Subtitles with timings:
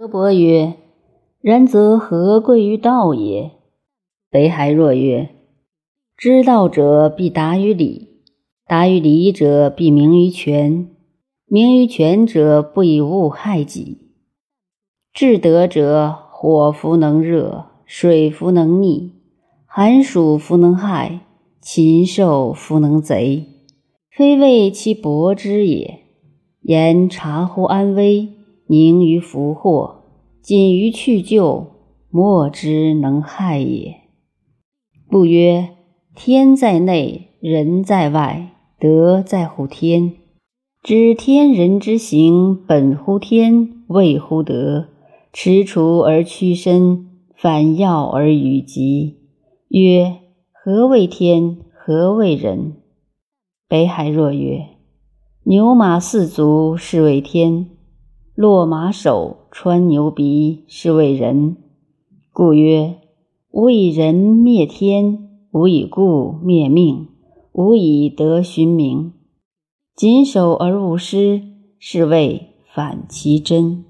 [0.00, 0.76] 德伯曰
[1.42, 3.50] ：“然则何贵于道也？”
[4.32, 5.28] 北海若曰
[6.16, 8.08] ：“知道者必达于理，
[8.66, 10.88] 达于理者必明于权，
[11.44, 13.98] 明于权者不以物害己。
[15.12, 19.10] 至德者，火弗能热，水弗能溺，
[19.66, 21.20] 寒暑弗能害，
[21.60, 23.44] 禽兽弗能贼，
[24.10, 25.98] 非为其薄之也。
[26.62, 28.30] 言察乎安危。”
[28.70, 30.04] 宁于福祸，
[30.40, 31.72] 谨于去旧，
[32.08, 33.96] 莫之能害也。
[35.08, 35.70] 不曰：
[36.14, 40.12] 天在内，人在外，德在乎天。
[40.84, 44.86] 知天人之行，本乎天，谓乎德。
[45.32, 49.16] 踟蹰而屈伸，反要而与极。
[49.70, 50.18] 曰：
[50.52, 51.58] 何谓天？
[51.74, 52.74] 何谓人？
[53.68, 54.64] 北海若曰：
[55.42, 57.66] 牛马四足，是谓天。
[58.40, 61.58] 落马首，穿牛鼻，是谓人。
[62.32, 62.96] 故曰：
[63.50, 67.08] 吾以人灭天，吾以故灭命，
[67.52, 69.12] 吾以德寻名。
[69.94, 71.42] 谨守而勿失，
[71.78, 73.84] 是谓反其真。